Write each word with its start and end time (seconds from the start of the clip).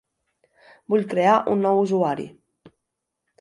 Vull 0.93 1.05
crear 1.11 1.35
un 1.51 1.61
nou 1.67 1.83
usuari. 1.83 2.27